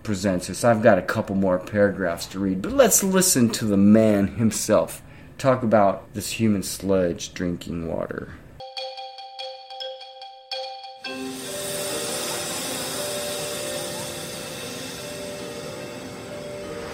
presents 0.04 0.48
us. 0.48 0.62
I've 0.62 0.80
got 0.80 0.96
a 0.96 1.02
couple 1.02 1.34
more 1.34 1.58
paragraphs 1.58 2.24
to 2.26 2.38
read, 2.38 2.62
but 2.62 2.70
let's 2.70 3.02
listen 3.02 3.50
to 3.50 3.64
the 3.64 3.76
man 3.76 4.28
himself 4.36 5.02
talk 5.36 5.64
about 5.64 6.14
this 6.14 6.30
human 6.30 6.62
sludge 6.62 7.34
drinking 7.34 7.88
water. 7.88 8.34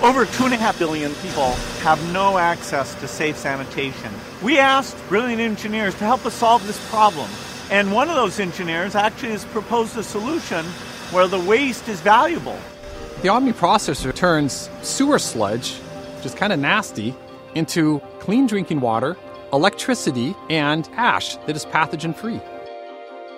Over 0.03 0.25
two 0.25 0.45
and 0.47 0.55
a 0.55 0.57
half 0.57 0.79
billion 0.79 1.15
people 1.17 1.53
have 1.83 2.13
no 2.13 2.39
access 2.39 2.95
to 2.97 3.07
safe 3.07 3.37
sanitation. 3.37 4.11
We 4.43 4.59
asked 4.59 4.97
brilliant 5.09 5.41
engineers 5.41 5.95
to 5.97 6.05
help 6.05 6.25
us 6.25 6.35
solve 6.35 6.67
this 6.67 6.81
problem 6.89 7.29
and 7.71 7.93
one 7.93 8.09
of 8.09 8.17
those 8.17 8.41
engineers 8.41 8.97
actually 8.97 9.31
has 9.31 9.45
proposed 9.45 9.97
a 9.97 10.03
solution 10.03 10.65
where 11.13 11.29
the 11.29 11.39
waste 11.39 11.89
is 11.89 12.01
valuable. 12.01 12.59
The 13.23 13.29
Omni 13.29 13.53
processor 13.53 14.13
turns 14.13 14.69
sewer 14.83 15.21
sludge, 15.21 15.75
which 16.17 16.27
is 16.27 16.35
kind 16.35 16.53
of 16.53 16.59
nasty, 16.59 17.15
into 17.55 18.01
clean 18.19 18.49
drinking 18.49 18.81
water, 18.81 19.17
electricity, 19.53 20.35
and 20.49 20.89
ash 20.95 21.37
that 21.37 21.55
is 21.55 21.65
pathogen 21.65 22.15
free. 22.15 22.41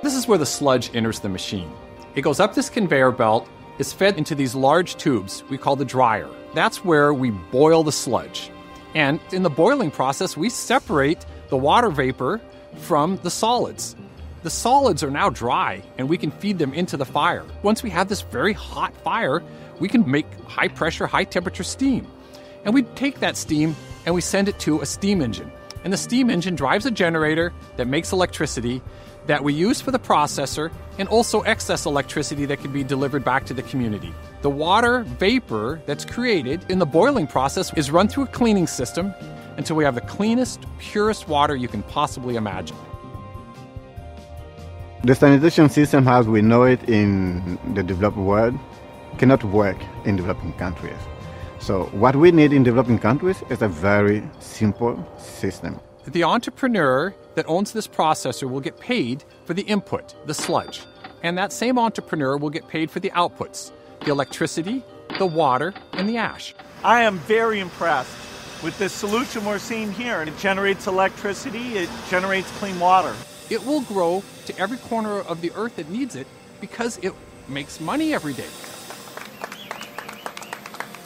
This 0.02 0.14
is 0.14 0.26
where 0.26 0.38
the 0.38 0.46
sludge 0.46 0.94
enters 0.94 1.20
the 1.20 1.28
machine. 1.28 1.70
It 2.14 2.22
goes 2.22 2.40
up 2.40 2.54
this 2.54 2.70
conveyor 2.70 3.12
belt, 3.12 3.48
is 3.82 3.92
fed 3.92 4.16
into 4.16 4.36
these 4.36 4.54
large 4.54 4.94
tubes 4.94 5.42
we 5.50 5.58
call 5.58 5.74
the 5.74 5.84
dryer. 5.84 6.30
That's 6.54 6.84
where 6.84 7.12
we 7.12 7.30
boil 7.30 7.82
the 7.82 7.90
sludge. 7.90 8.48
And 8.94 9.18
in 9.32 9.42
the 9.42 9.50
boiling 9.50 9.90
process, 9.90 10.36
we 10.36 10.50
separate 10.50 11.26
the 11.48 11.56
water 11.56 11.90
vapor 11.90 12.40
from 12.76 13.16
the 13.24 13.30
solids. 13.30 13.96
The 14.44 14.50
solids 14.50 15.02
are 15.02 15.10
now 15.10 15.30
dry 15.30 15.82
and 15.98 16.08
we 16.08 16.16
can 16.16 16.30
feed 16.30 16.58
them 16.60 16.72
into 16.72 16.96
the 16.96 17.04
fire. 17.04 17.44
Once 17.64 17.82
we 17.82 17.90
have 17.90 18.08
this 18.08 18.22
very 18.22 18.52
hot 18.52 18.94
fire, 18.98 19.42
we 19.80 19.88
can 19.88 20.08
make 20.08 20.32
high 20.46 20.68
pressure, 20.68 21.08
high 21.08 21.24
temperature 21.24 21.64
steam. 21.64 22.06
And 22.64 22.72
we 22.72 22.84
take 22.94 23.18
that 23.18 23.36
steam 23.36 23.74
and 24.06 24.14
we 24.14 24.20
send 24.20 24.48
it 24.48 24.60
to 24.60 24.80
a 24.80 24.86
steam 24.86 25.20
engine. 25.20 25.50
And 25.82 25.92
the 25.92 25.96
steam 25.96 26.30
engine 26.30 26.54
drives 26.54 26.86
a 26.86 26.92
generator 26.92 27.52
that 27.78 27.88
makes 27.88 28.12
electricity 28.12 28.80
that 29.26 29.42
we 29.44 29.52
use 29.52 29.80
for 29.80 29.90
the 29.90 29.98
processor 29.98 30.70
and 30.98 31.08
also 31.08 31.42
excess 31.42 31.86
electricity 31.86 32.44
that 32.46 32.60
can 32.60 32.72
be 32.72 32.84
delivered 32.84 33.24
back 33.24 33.46
to 33.46 33.54
the 33.54 33.62
community. 33.62 34.12
The 34.42 34.50
water 34.50 35.04
vapor 35.04 35.80
that's 35.86 36.04
created 36.04 36.64
in 36.68 36.78
the 36.78 36.86
boiling 36.86 37.26
process 37.26 37.72
is 37.74 37.90
run 37.90 38.08
through 38.08 38.24
a 38.24 38.28
cleaning 38.28 38.66
system 38.66 39.14
until 39.56 39.76
we 39.76 39.84
have 39.84 39.94
the 39.94 40.00
cleanest, 40.02 40.64
purest 40.78 41.28
water 41.28 41.54
you 41.54 41.68
can 41.68 41.82
possibly 41.84 42.36
imagine. 42.36 42.76
The 45.04 45.14
sanitation 45.14 45.68
system 45.68 46.06
as 46.06 46.26
we 46.28 46.42
know 46.42 46.62
it 46.62 46.88
in 46.88 47.58
the 47.74 47.82
developed 47.82 48.16
world 48.16 48.58
cannot 49.18 49.42
work 49.44 49.76
in 50.04 50.16
developing 50.16 50.52
countries. 50.54 50.98
So 51.58 51.84
what 51.92 52.16
we 52.16 52.32
need 52.32 52.52
in 52.52 52.62
developing 52.62 52.98
countries 52.98 53.42
is 53.50 53.62
a 53.62 53.68
very 53.68 54.22
simple 54.40 55.04
system. 55.18 55.80
The 56.06 56.24
entrepreneur 56.24 57.14
that 57.34 57.48
owns 57.48 57.72
this 57.72 57.88
processor 57.88 58.50
will 58.50 58.60
get 58.60 58.78
paid 58.78 59.24
for 59.44 59.54
the 59.54 59.62
input, 59.62 60.14
the 60.26 60.34
sludge. 60.34 60.82
And 61.22 61.38
that 61.38 61.52
same 61.52 61.78
entrepreneur 61.78 62.36
will 62.36 62.50
get 62.50 62.68
paid 62.68 62.90
for 62.90 63.00
the 63.00 63.10
outputs, 63.10 63.72
the 64.00 64.10
electricity, 64.10 64.82
the 65.18 65.26
water, 65.26 65.72
and 65.92 66.08
the 66.08 66.16
ash. 66.16 66.54
I 66.84 67.02
am 67.02 67.18
very 67.20 67.60
impressed 67.60 68.16
with 68.62 68.78
this 68.78 68.92
solution 68.92 69.44
we're 69.44 69.58
seeing 69.58 69.92
here. 69.92 70.22
It 70.22 70.36
generates 70.38 70.86
electricity, 70.86 71.78
it 71.78 71.88
generates 72.08 72.50
clean 72.58 72.78
water. 72.78 73.14
It 73.50 73.64
will 73.64 73.82
grow 73.82 74.22
to 74.46 74.58
every 74.58 74.78
corner 74.78 75.20
of 75.20 75.40
the 75.40 75.52
earth 75.54 75.76
that 75.76 75.88
needs 75.90 76.16
it 76.16 76.26
because 76.60 76.98
it 76.98 77.12
makes 77.48 77.80
money 77.80 78.14
every 78.14 78.32
day. 78.32 78.48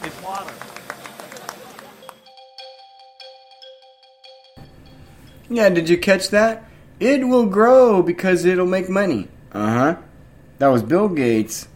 It's 0.03 0.21
water. 0.23 0.66
Yeah, 5.49 5.69
did 5.69 5.89
you 5.89 5.97
catch 5.97 6.29
that? 6.29 6.69
It 6.99 7.27
will 7.27 7.45
grow 7.45 8.01
because 8.01 8.45
it'll 8.45 8.65
make 8.65 8.89
money. 8.89 9.27
Uh 9.51 9.67
huh. 9.67 9.95
That 10.59 10.67
was 10.67 10.83
Bill 10.83 11.09
Gates. 11.09 11.67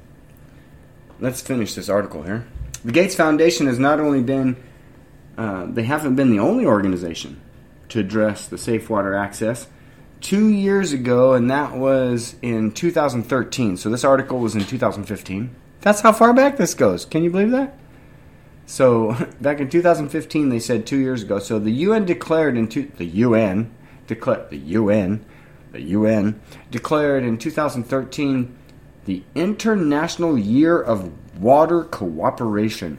Let's 1.20 1.42
finish 1.42 1.76
this 1.76 1.88
article 1.90 2.24
here. 2.24 2.48
The 2.84 2.92
Gates 2.92 3.16
Foundation 3.16 3.68
has 3.68 3.78
not 3.78 4.00
only 4.00 4.24
been, 4.24 4.58
uh, 5.38 5.68
they 5.68 5.84
haven't 5.84 6.16
been 6.16 6.32
the 6.32 6.40
only 6.40 6.66
organization 6.66 7.40
to 7.90 8.00
address 8.00 8.48
the 8.48 8.58
safe 8.58 8.90
water 8.90 9.14
access 9.14 9.68
two 10.20 10.48
years 10.50 10.94
ago, 10.94 11.34
and 11.34 11.50
that 11.52 11.76
was 11.76 12.36
in 12.42 12.72
2013. 12.72 13.78
So 13.78 13.90
this 13.90 14.04
article 14.04 14.40
was 14.40 14.56
in 14.56 14.64
2015. 14.64 15.56
That's 15.82 16.02
how 16.02 16.12
far 16.12 16.34
back 16.34 16.58
this 16.58 16.74
goes. 16.74 17.06
Can 17.06 17.24
you 17.24 17.30
believe 17.30 17.52
that? 17.52 17.78
So 18.72 19.18
back 19.42 19.60
in 19.60 19.70
2015, 19.70 20.48
they 20.48 20.60
said 20.60 20.88
two 20.88 20.98
years 20.98 21.24
ago. 21.24 21.40
So 21.40 21.60
the 21.60 21.72
UN 21.72 22.06
declared 22.06 22.58
in 22.58 22.70
two, 22.70 22.90
the 22.98 23.06
UN 23.06 23.70
declared 24.08 24.50
the 24.50 24.58
UN 24.58 25.26
the 25.72 25.82
UN 25.82 26.42
declared 26.70 27.24
in 27.24 27.38
2013 27.38 28.58
the 29.06 29.24
International 29.36 30.38
Year 30.38 30.82
of 30.82 31.12
Water 31.40 31.84
Cooperation 31.84 32.98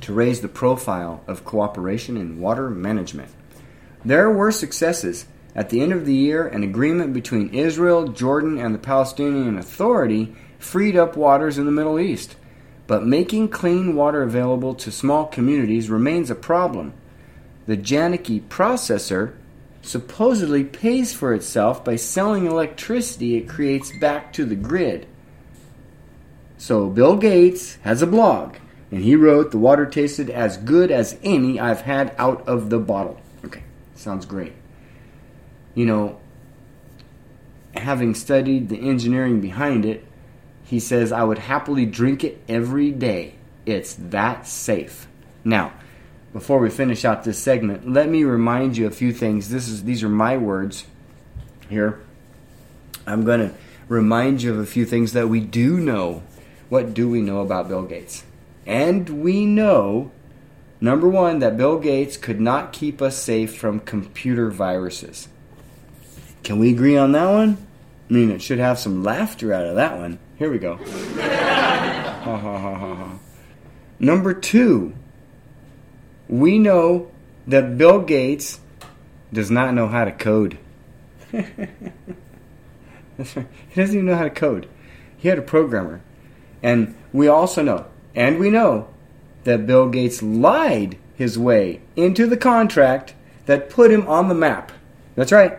to 0.00 0.12
raise 0.12 0.40
the 0.40 0.48
profile 0.48 1.22
of 1.26 1.44
cooperation 1.44 2.16
in 2.16 2.40
water 2.40 2.70
management. 2.70 3.30
There 4.04 4.30
were 4.30 4.52
successes 4.52 5.26
at 5.54 5.70
the 5.70 5.80
end 5.80 5.92
of 5.92 6.06
the 6.06 6.14
year, 6.14 6.46
an 6.46 6.62
agreement 6.62 7.12
between 7.12 7.54
Israel, 7.54 8.08
Jordan, 8.08 8.58
and 8.58 8.74
the 8.74 8.78
Palestinian 8.78 9.56
Authority 9.56 10.34
freed 10.58 10.96
up 10.96 11.16
waters 11.16 11.58
in 11.58 11.66
the 11.66 11.70
Middle 11.70 12.00
East. 12.00 12.36
But 12.86 13.06
making 13.06 13.48
clean 13.48 13.94
water 13.94 14.22
available 14.22 14.74
to 14.74 14.90
small 14.90 15.26
communities 15.26 15.88
remains 15.88 16.30
a 16.30 16.34
problem. 16.34 16.92
The 17.66 17.76
Janicki 17.76 18.42
processor 18.42 19.34
supposedly 19.80 20.64
pays 20.64 21.14
for 21.14 21.32
itself 21.32 21.84
by 21.84 21.96
selling 21.96 22.46
electricity 22.46 23.36
it 23.36 23.48
creates 23.48 23.96
back 23.98 24.32
to 24.34 24.44
the 24.44 24.56
grid. 24.56 25.06
So 26.58 26.88
Bill 26.88 27.16
Gates 27.16 27.76
has 27.82 28.02
a 28.02 28.06
blog, 28.06 28.56
and 28.90 29.02
he 29.02 29.16
wrote, 29.16 29.50
The 29.50 29.58
water 29.58 29.86
tasted 29.86 30.30
as 30.30 30.56
good 30.56 30.90
as 30.90 31.18
any 31.22 31.58
I've 31.58 31.82
had 31.82 32.14
out 32.18 32.46
of 32.46 32.70
the 32.70 32.78
bottle. 32.78 33.20
Okay, 33.44 33.62
sounds 33.94 34.26
great 34.26 34.54
you 35.74 35.86
know, 35.86 36.18
having 37.74 38.14
studied 38.14 38.68
the 38.68 38.78
engineering 38.78 39.40
behind 39.40 39.84
it, 39.84 40.04
he 40.74 40.80
says, 40.80 41.12
I 41.12 41.22
would 41.22 41.38
happily 41.38 41.86
drink 41.86 42.24
it 42.24 42.42
every 42.48 42.90
day. 42.90 43.36
It's 43.64 43.94
that 43.94 44.44
safe. 44.44 45.06
Now, 45.44 45.72
before 46.32 46.58
we 46.58 46.68
finish 46.68 47.04
out 47.04 47.22
this 47.22 47.38
segment, 47.38 47.88
let 47.88 48.08
me 48.08 48.24
remind 48.24 48.76
you 48.76 48.88
a 48.88 48.90
few 48.90 49.12
things. 49.12 49.50
This 49.50 49.68
is 49.68 49.84
these 49.84 50.02
are 50.02 50.08
my 50.08 50.36
words 50.36 50.84
here. 51.68 52.00
I'm 53.06 53.24
going 53.24 53.50
to 53.50 53.54
remind 53.86 54.42
you 54.42 54.50
of 54.50 54.58
a 54.58 54.66
few 54.66 54.84
things 54.84 55.12
that 55.12 55.28
we 55.28 55.38
do 55.38 55.78
know. 55.78 56.24
What 56.70 56.92
do 56.92 57.08
we 57.08 57.20
know 57.20 57.38
about 57.38 57.68
Bill 57.68 57.84
Gates? 57.84 58.24
And 58.66 59.22
we 59.22 59.46
know 59.46 60.10
number 60.80 61.08
1 61.08 61.38
that 61.38 61.56
Bill 61.56 61.78
Gates 61.78 62.16
could 62.16 62.40
not 62.40 62.72
keep 62.72 63.00
us 63.00 63.16
safe 63.16 63.56
from 63.56 63.78
computer 63.78 64.50
viruses. 64.50 65.28
Can 66.42 66.58
we 66.58 66.70
agree 66.72 66.96
on 66.96 67.12
that 67.12 67.30
one? 67.30 67.64
I 68.08 68.12
mean, 68.12 68.30
it 68.30 68.42
should 68.42 68.58
have 68.58 68.78
some 68.78 69.02
laughter 69.02 69.52
out 69.52 69.66
of 69.66 69.76
that 69.76 69.98
one. 69.98 70.18
Here 70.36 70.50
we 70.50 70.58
go. 70.58 70.76
ha, 70.84 72.20
ha, 72.22 72.38
ha, 72.38 72.58
ha, 72.58 72.94
ha. 72.94 73.18
Number 73.98 74.34
two, 74.34 74.94
we 76.28 76.58
know 76.58 77.10
that 77.46 77.78
Bill 77.78 78.00
Gates 78.00 78.60
does 79.32 79.50
not 79.50 79.74
know 79.74 79.88
how 79.88 80.04
to 80.04 80.12
code. 80.12 80.58
He 83.16 83.80
doesn't 83.80 83.94
even 83.94 84.06
know 84.06 84.16
how 84.16 84.24
to 84.24 84.30
code. 84.30 84.68
He 85.16 85.28
had 85.28 85.38
a 85.38 85.42
programmer. 85.42 86.00
And 86.62 86.96
we 87.12 87.28
also 87.28 87.62
know, 87.62 87.86
and 88.14 88.38
we 88.38 88.50
know, 88.50 88.88
that 89.44 89.66
Bill 89.66 89.88
Gates 89.88 90.22
lied 90.22 90.98
his 91.14 91.38
way 91.38 91.82
into 91.96 92.26
the 92.26 92.36
contract 92.36 93.14
that 93.46 93.70
put 93.70 93.90
him 93.90 94.06
on 94.08 94.28
the 94.28 94.34
map. 94.34 94.72
That's 95.14 95.32
right. 95.32 95.58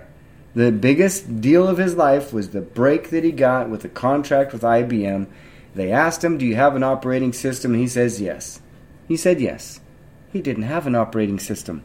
The 0.55 0.71
biggest 0.71 1.41
deal 1.41 1.67
of 1.67 1.77
his 1.77 1.95
life 1.95 2.31
was 2.31 2.49
the 2.49 2.61
break 2.61 3.09
that 3.09 3.25
he 3.25 3.33
got 3.33 3.69
with 3.69 3.81
the 3.81 3.89
contract 3.89 4.53
with 4.53 4.61
IBM. 4.61 5.27
They 5.75 5.91
asked 5.91 6.23
him, 6.23 6.37
Do 6.37 6.45
you 6.45 6.55
have 6.55 6.77
an 6.77 6.83
operating 6.83 7.33
system? 7.33 7.73
And 7.73 7.81
he 7.81 7.89
says, 7.89 8.21
Yes. 8.21 8.61
He 9.05 9.17
said, 9.17 9.41
Yes. 9.41 9.81
He 10.31 10.41
didn't 10.41 10.63
have 10.63 10.87
an 10.87 10.95
operating 10.95 11.39
system. 11.39 11.83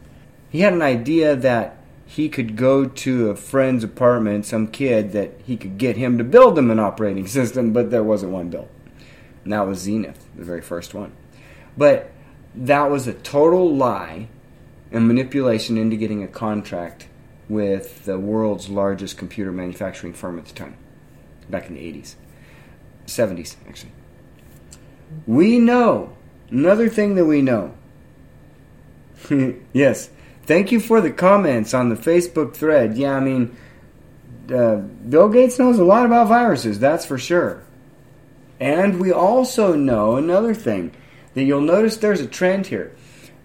He 0.49 0.61
had 0.61 0.71
an 0.71 0.81
idea 0.81 1.35
that 1.35 1.77
he 2.05 2.29
could 2.29 2.55
go 2.55 2.85
to 2.85 3.29
a 3.29 3.35
friend's 3.35 3.83
apartment, 3.83 4.45
some 4.45 4.67
kid, 4.67 5.11
that 5.11 5.33
he 5.45 5.57
could 5.57 5.77
get 5.77 5.97
him 5.97 6.17
to 6.17 6.23
build 6.23 6.57
him 6.57 6.71
an 6.71 6.79
operating 6.79 7.27
system, 7.39 7.73
but 7.73 7.91
there 7.91 8.03
wasn't 8.03 8.31
one 8.31 8.49
built. 8.49 8.69
And 9.43 9.51
that 9.51 9.67
was 9.67 9.79
Zenith, 9.79 10.25
the 10.35 10.45
very 10.45 10.61
first 10.61 10.93
one. 10.93 11.11
But 11.77 12.11
that 12.55 12.89
was 12.89 13.05
a 13.05 13.13
total 13.13 13.75
lie 13.75 14.29
and 14.91 15.07
manipulation 15.07 15.77
into 15.77 15.97
getting 15.97 16.23
a 16.23 16.27
contract 16.27 17.07
with 17.49 18.05
the 18.05 18.19
world's 18.19 18.69
largest 18.69 19.17
computer 19.17 19.51
manufacturing 19.51 20.13
firm 20.13 20.37
at 20.39 20.45
the 20.45 20.53
time, 20.53 20.77
back 21.49 21.67
in 21.67 21.75
the 21.75 21.81
80s, 21.81 22.15
70s, 23.05 23.55
actually. 23.67 23.91
We 25.27 25.59
know, 25.59 26.15
another 26.49 26.89
thing 26.89 27.15
that 27.15 27.25
we 27.25 27.41
know. 27.41 27.73
yes, 29.73 30.09
thank 30.43 30.71
you 30.71 30.79
for 30.79 31.01
the 31.01 31.11
comments 31.11 31.73
on 31.73 31.89
the 31.89 31.95
Facebook 31.95 32.55
thread. 32.55 32.97
Yeah, 32.97 33.15
I 33.15 33.19
mean, 33.19 33.55
uh, 34.51 34.77
Bill 34.77 35.29
Gates 35.29 35.59
knows 35.59 35.79
a 35.79 35.83
lot 35.83 36.05
about 36.05 36.27
viruses, 36.27 36.79
that's 36.79 37.05
for 37.05 37.17
sure. 37.17 37.63
And 38.59 38.99
we 38.99 39.11
also 39.11 39.75
know 39.75 40.17
another 40.17 40.53
thing 40.53 40.93
that 41.33 41.43
you'll 41.43 41.61
notice 41.61 41.97
there's 41.97 42.21
a 42.21 42.27
trend 42.27 42.67
here. 42.67 42.95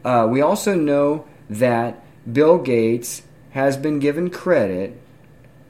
Uh, 0.04 0.26
we 0.30 0.40
also 0.40 0.74
know 0.74 1.26
that 1.48 2.02
Bill 2.30 2.59
Gates 2.59 3.22
has 3.57 3.79
been 3.79 3.99
given 3.99 4.29
credit 4.29 5.01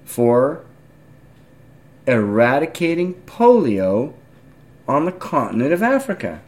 for 0.04 0.64
eradicating 2.04 3.14
polio 3.26 4.12
on 4.88 5.04
the 5.04 5.12
continent 5.12 5.72
of 5.72 5.84
Africa. 5.84 6.42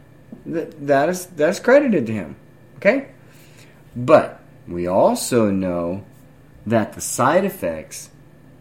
That, 0.45 1.07
is 1.07 1.27
that's 1.27 1.61
credited 1.61 2.05
to 2.07 2.11
him. 2.11 2.35
Okay? 2.75 3.11
But 3.95 4.41
we 4.67 4.85
also 4.85 5.49
know 5.49 6.03
that 6.65 6.91
the 6.91 7.01
side 7.01 7.45
effects 7.45 8.09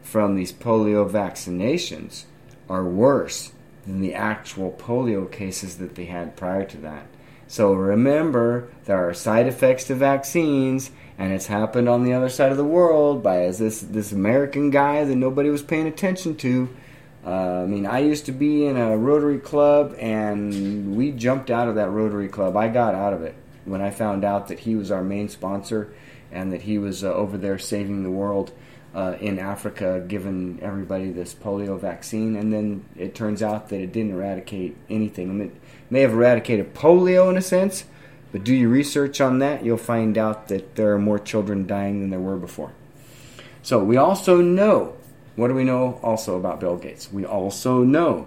from 0.00 0.36
these 0.36 0.52
polio 0.52 1.10
vaccinations 1.10 2.26
are 2.68 2.84
worse 2.84 3.50
than 3.86 4.00
the 4.00 4.14
actual 4.14 4.70
polio 4.70 5.28
cases 5.28 5.78
that 5.78 5.96
they 5.96 6.04
had 6.04 6.36
prior 6.36 6.64
to 6.66 6.76
that. 6.76 7.08
So 7.48 7.72
remember, 7.72 8.68
there 8.84 9.08
are 9.08 9.14
side 9.14 9.46
effects 9.46 9.84
to 9.84 9.94
vaccines, 9.94 10.90
and 11.16 11.32
it's 11.32 11.46
happened 11.46 11.88
on 11.88 12.04
the 12.04 12.12
other 12.12 12.28
side 12.28 12.52
of 12.52 12.58
the 12.58 12.64
world 12.64 13.22
by 13.22 13.38
this 13.50 13.80
this 13.80 14.12
American 14.12 14.68
guy 14.68 15.04
that 15.04 15.16
nobody 15.16 15.48
was 15.48 15.62
paying 15.62 15.86
attention 15.86 16.36
to. 16.36 16.68
Uh, 17.24 17.62
I 17.62 17.66
mean, 17.66 17.86
I 17.86 18.00
used 18.00 18.26
to 18.26 18.32
be 18.32 18.66
in 18.66 18.76
a 18.76 18.96
Rotary 18.96 19.38
Club, 19.38 19.96
and 19.98 20.94
we 20.94 21.10
jumped 21.10 21.50
out 21.50 21.68
of 21.68 21.76
that 21.76 21.88
Rotary 21.88 22.28
Club. 22.28 22.54
I 22.54 22.68
got 22.68 22.94
out 22.94 23.14
of 23.14 23.22
it 23.22 23.34
when 23.64 23.80
I 23.80 23.90
found 23.90 24.24
out 24.24 24.48
that 24.48 24.60
he 24.60 24.76
was 24.76 24.90
our 24.90 25.02
main 25.02 25.30
sponsor 25.30 25.92
and 26.30 26.52
that 26.52 26.62
he 26.62 26.78
was 26.78 27.02
uh, 27.02 27.12
over 27.12 27.38
there 27.38 27.58
saving 27.58 28.02
the 28.02 28.10
world 28.10 28.52
uh, 28.94 29.16
in 29.20 29.38
Africa, 29.38 30.04
giving 30.06 30.58
everybody 30.62 31.10
this 31.10 31.34
polio 31.34 31.78
vaccine. 31.78 32.36
And 32.36 32.52
then 32.52 32.84
it 32.96 33.14
turns 33.14 33.42
out 33.42 33.68
that 33.68 33.80
it 33.80 33.92
didn't 33.92 34.12
eradicate 34.12 34.76
anything. 34.88 35.30
I 35.30 35.32
mean, 35.32 35.48
it 35.48 35.60
may 35.90 36.00
have 36.00 36.12
eradicated 36.12 36.74
polio 36.74 37.30
in 37.30 37.36
a 37.36 37.42
sense, 37.42 37.84
but 38.32 38.44
do 38.44 38.54
your 38.54 38.70
research 38.70 39.20
on 39.20 39.38
that, 39.38 39.64
you'll 39.64 39.76
find 39.76 40.18
out 40.18 40.48
that 40.48 40.74
there 40.76 40.92
are 40.92 40.98
more 40.98 41.18
children 41.18 41.66
dying 41.66 42.00
than 42.00 42.10
there 42.10 42.20
were 42.20 42.36
before. 42.36 42.72
So 43.62 43.82
we 43.82 43.96
also 43.96 44.40
know 44.40 44.94
what 45.38 45.48
do 45.48 45.54
we 45.54 45.62
know 45.62 46.00
also 46.02 46.36
about 46.36 46.58
Bill 46.58 46.76
Gates? 46.76 47.12
We 47.12 47.24
also 47.24 47.84
know 47.84 48.26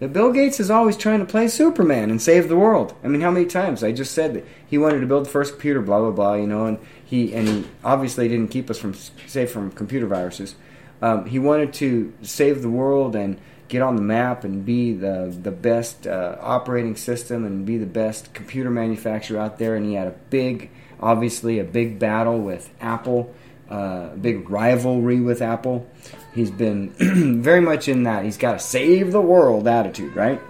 that 0.00 0.12
Bill 0.12 0.30
Gates 0.32 0.60
is 0.60 0.70
always 0.70 0.98
trying 0.98 1.20
to 1.20 1.24
play 1.24 1.48
Superman 1.48 2.10
and 2.10 2.20
save 2.20 2.50
the 2.50 2.58
world. 2.58 2.94
I 3.02 3.08
mean, 3.08 3.22
how 3.22 3.30
many 3.30 3.46
times 3.46 3.82
I 3.82 3.90
just 3.92 4.12
said 4.12 4.34
that 4.34 4.44
he 4.66 4.76
wanted 4.76 5.00
to 5.00 5.06
build 5.06 5.24
the 5.24 5.30
first 5.30 5.52
computer, 5.52 5.80
blah 5.80 6.00
blah 6.00 6.10
blah, 6.10 6.34
you 6.34 6.46
know, 6.46 6.66
and 6.66 6.78
he 7.12 7.34
and 7.34 7.46
he 7.46 7.64
obviously 7.84 8.26
didn't 8.26 8.48
keep 8.48 8.70
us 8.70 8.78
from 8.78 8.94
safe 8.94 9.50
from 9.50 9.70
computer 9.70 10.06
viruses. 10.06 10.54
Um, 11.02 11.26
he 11.26 11.38
wanted 11.38 11.74
to 11.74 12.10
save 12.22 12.62
the 12.62 12.70
world 12.70 13.14
and 13.14 13.38
get 13.68 13.82
on 13.82 13.96
the 13.96 14.02
map 14.02 14.44
and 14.44 14.64
be 14.64 14.94
the 14.94 15.36
the 15.42 15.50
best 15.50 16.06
uh, 16.06 16.38
operating 16.40 16.96
system 16.96 17.44
and 17.44 17.66
be 17.66 17.76
the 17.76 17.84
best 17.84 18.32
computer 18.32 18.70
manufacturer 18.70 19.38
out 19.38 19.58
there. 19.58 19.76
And 19.76 19.84
he 19.84 19.92
had 19.92 20.06
a 20.06 20.14
big, 20.30 20.70
obviously, 21.00 21.58
a 21.58 21.64
big 21.64 21.98
battle 21.98 22.38
with 22.38 22.70
Apple, 22.80 23.34
uh, 23.70 24.08
a 24.14 24.16
big 24.18 24.48
rivalry 24.48 25.20
with 25.20 25.42
Apple. 25.42 25.86
He's 26.34 26.50
been 26.50 26.94
very 27.42 27.60
much 27.60 27.88
in 27.88 28.04
that. 28.04 28.24
He's 28.24 28.38
got 28.38 28.54
a 28.54 28.58
save 28.58 29.12
the 29.12 29.20
world 29.20 29.68
attitude, 29.68 30.16
right? 30.16 30.40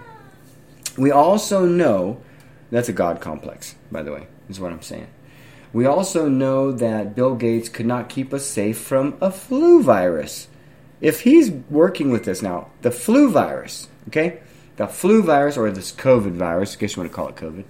We 0.96 1.11
also 1.11 1.66
know 1.66 2.22
that's 2.70 2.88
a 2.88 2.92
God 2.92 3.20
complex, 3.20 3.75
by 3.90 4.05
the 4.05 4.12
way, 4.12 4.29
is 4.48 4.61
what 4.61 4.70
I'm 4.70 4.83
saying. 4.83 5.09
We 5.73 5.87
also 5.87 6.29
know 6.29 6.73
that 6.73 7.15
Bill 7.15 7.35
Gates 7.35 7.69
could 7.69 7.87
not 7.87 8.09
keep 8.09 8.35
us 8.35 8.45
safe 8.45 8.79
from 8.79 9.17
a 9.21 9.31
flu 9.31 9.83
virus. 9.83 10.49
If 11.01 11.23
he's 11.23 11.51
working 11.51 12.11
with 12.11 12.25
this 12.25 12.43
now, 12.43 12.71
the 12.83 12.91
flu 12.91 13.31
virus, 13.31 13.89
okay? 14.09 14.41
The 14.77 14.87
flu 14.87 15.23
virus, 15.23 15.57
or 15.57 15.71
this 15.71 15.93
COVID 15.93 16.33
virus, 16.33 16.77
I 16.77 16.81
guess 16.81 16.97
you 16.97 17.03
want 17.03 17.11
to 17.11 17.17
call 17.17 17.29
it 17.29 17.37
COVID. 17.37 17.65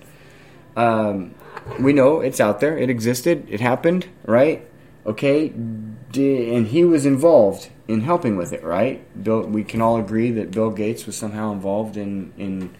Um, 0.77 1.35
we 1.81 1.93
know 1.93 2.21
it's 2.21 2.41
out 2.41 2.61
there, 2.61 2.77
it 2.77 2.91
existed, 2.91 3.47
it 3.49 3.61
happened, 3.61 4.09
right? 4.25 4.67
Okay? 5.07 5.49
And 5.49 6.67
he 6.67 6.85
was 6.85 7.07
involved 7.07 7.71
in 7.89 8.03
helping 8.03 8.37
with 8.37 8.53
it, 8.53 8.63
right? 8.63 9.01
Bill, 9.23 9.43
we 9.43 9.65
can 9.65 9.81
all 9.81 9.97
agree 9.99 10.31
that 10.33 10.51
Bill 10.51 10.71
Gates 10.71 11.07
was 11.07 11.17
somehow 11.17 11.53
involved 11.53 11.97
in 11.97 12.33
in 12.37 12.75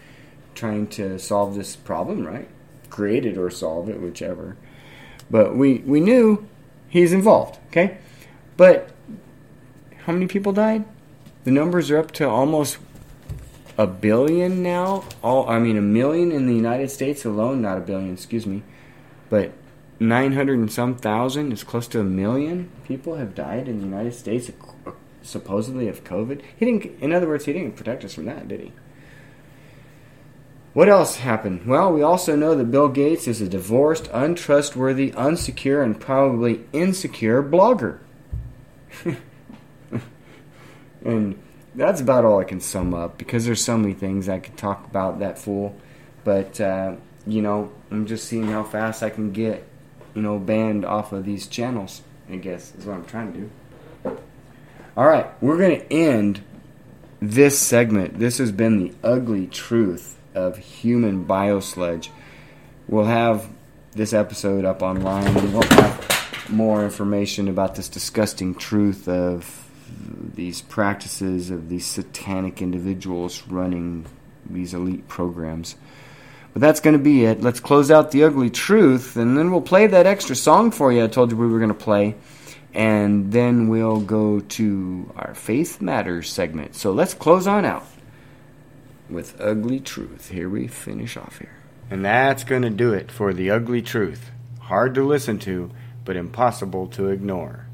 trying 0.55 0.87
to 0.87 1.17
solve 1.17 1.55
this 1.55 1.75
problem, 1.75 2.25
right? 2.25 2.47
Create 2.89 3.25
it 3.25 3.37
or 3.37 3.49
solve 3.49 3.89
it, 3.89 3.99
whichever. 3.99 4.55
But 5.29 5.55
we 5.55 5.79
we 5.79 5.99
knew 5.99 6.47
he's 6.89 7.13
involved, 7.13 7.59
okay? 7.67 7.97
But 8.57 8.89
how 10.05 10.13
many 10.13 10.27
people 10.27 10.53
died? 10.53 10.85
The 11.43 11.51
numbers 11.51 11.89
are 11.91 11.97
up 11.97 12.11
to 12.11 12.29
almost 12.29 12.77
a 13.77 13.87
billion 13.87 14.61
now. 14.61 15.05
All 15.21 15.49
I 15.49 15.59
mean, 15.59 15.77
a 15.77 15.81
million 15.81 16.31
in 16.31 16.47
the 16.47 16.55
United 16.55 16.91
States 16.91 17.25
alone, 17.25 17.61
not 17.61 17.77
a 17.77 17.81
billion, 17.81 18.13
excuse 18.13 18.45
me, 18.45 18.63
but 19.29 19.51
900 19.99 20.59
and 20.59 20.71
some 20.71 20.95
thousand 20.95 21.51
is 21.51 21.63
close 21.63 21.87
to 21.87 21.99
a 21.99 22.03
million 22.03 22.69
people 22.85 23.15
have 23.15 23.33
died 23.33 23.67
in 23.67 23.79
the 23.79 23.85
United 23.85 24.13
States 24.13 24.51
supposedly 25.21 25.87
of 25.87 26.03
COVID. 26.03 26.41
He 26.57 26.65
didn't. 26.65 27.01
In 27.01 27.13
other 27.13 27.27
words, 27.27 27.45
he 27.45 27.53
didn't 27.53 27.75
protect 27.75 28.03
us 28.03 28.13
from 28.13 28.25
that, 28.25 28.47
did 28.47 28.59
he? 28.59 28.71
What 30.73 30.89
else 30.89 31.17
happened? 31.17 31.67
Well, 31.67 31.93
we 31.93 32.01
also 32.01 32.35
know 32.35 32.55
that 32.55 32.71
Bill 32.71 32.89
Gates 32.89 33.27
is 33.27 33.41
a 33.41 33.47
divorced, 33.47 34.09
untrustworthy, 34.11 35.11
unsecure, 35.11 35.83
and 35.83 35.99
probably 35.99 36.65
insecure 36.73 37.43
blogger. 37.43 37.99
and 41.05 41.39
that's 41.75 42.01
about 42.01 42.25
all 42.25 42.39
I 42.39 42.43
can 42.43 42.59
sum 42.59 42.95
up 42.95 43.19
because 43.19 43.45
there's 43.45 43.63
so 43.63 43.77
many 43.77 43.93
things 43.93 44.27
I 44.27 44.39
could 44.39 44.57
talk 44.57 44.87
about 44.87 45.19
that 45.19 45.37
fool. 45.37 45.75
But, 46.23 46.59
uh, 46.59 46.95
you 47.27 47.43
know, 47.43 47.71
I'm 47.91 48.07
just 48.07 48.27
seeing 48.27 48.47
how 48.47 48.63
fast 48.63 49.03
I 49.03 49.11
can 49.11 49.31
get, 49.31 49.63
you 50.15 50.23
know, 50.23 50.39
banned 50.39 50.85
off 50.85 51.11
of 51.11 51.23
these 51.23 51.45
channels, 51.45 52.01
I 52.31 52.37
guess, 52.37 52.73
is 52.73 52.85
what 52.85 52.95
I'm 52.95 53.05
trying 53.05 53.31
to 53.33 53.39
do. 53.41 54.17
All 54.97 55.05
right, 55.05 55.27
we're 55.39 55.57
going 55.57 55.81
to 55.81 55.93
end 55.93 56.41
this 57.21 57.59
segment. 57.59 58.17
This 58.17 58.39
has 58.39 58.51
been 58.51 58.79
the 58.79 58.93
ugly 59.03 59.45
truth 59.45 60.17
of 60.35 60.57
human 60.57 61.25
biosludge. 61.25 62.09
We'll 62.87 63.05
have 63.05 63.47
this 63.91 64.13
episode 64.13 64.65
up 64.65 64.81
online 64.81 65.33
we'll 65.53 65.61
have 65.61 66.49
more 66.49 66.83
information 66.83 67.47
about 67.47 67.75
this 67.75 67.87
disgusting 67.87 68.55
truth 68.55 69.07
of 69.07 69.69
these 70.33 70.61
practices 70.61 71.51
of 71.51 71.69
these 71.69 71.85
satanic 71.85 72.61
individuals 72.61 73.43
running 73.47 74.05
these 74.49 74.73
elite 74.73 75.07
programs. 75.07 75.75
But 76.53 76.61
that's 76.61 76.79
going 76.79 76.93
to 76.93 77.03
be 77.03 77.25
it. 77.25 77.41
Let's 77.41 77.59
close 77.59 77.89
out 77.89 78.11
the 78.11 78.23
ugly 78.23 78.49
truth 78.49 79.15
and 79.15 79.37
then 79.37 79.51
we'll 79.51 79.61
play 79.61 79.87
that 79.87 80.05
extra 80.05 80.35
song 80.35 80.71
for 80.71 80.91
you 80.91 81.03
I 81.03 81.07
told 81.07 81.31
you 81.31 81.37
we 81.37 81.47
were 81.47 81.59
going 81.59 81.69
to 81.69 81.75
play 81.75 82.15
and 82.73 83.31
then 83.31 83.67
we'll 83.67 84.01
go 84.01 84.39
to 84.39 85.11
our 85.15 85.35
Faith 85.35 85.81
Matters 85.81 86.29
segment. 86.31 86.75
So 86.75 86.91
let's 86.91 87.13
close 87.13 87.45
on 87.45 87.65
out 87.65 87.85
with 89.09 89.39
Ugly 89.39 89.81
Truth. 89.81 90.29
Here 90.29 90.49
we 90.49 90.67
finish 90.67 91.17
off 91.17 91.39
here. 91.39 91.57
And 91.89 92.03
that's 92.03 92.43
going 92.43 92.61
to 92.63 92.69
do 92.69 92.93
it 92.93 93.11
for 93.11 93.33
the 93.33 93.51
Ugly 93.51 93.81
Truth. 93.81 94.31
Hard 94.61 94.95
to 94.95 95.03
listen 95.03 95.39
to, 95.39 95.71
but 96.05 96.15
impossible 96.15 96.87
to 96.87 97.09
ignore. 97.09 97.67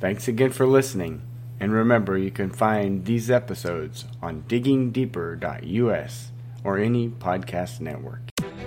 Thanks 0.00 0.26
again 0.26 0.50
for 0.50 0.66
listening, 0.66 1.22
and 1.60 1.72
remember 1.72 2.18
you 2.18 2.30
can 2.30 2.50
find 2.50 3.04
these 3.04 3.30
episodes 3.30 4.06
on 4.20 4.42
diggingdeeper.us 4.48 6.32
or 6.64 6.78
any 6.78 7.08
podcast 7.08 7.80
network. 7.80 8.31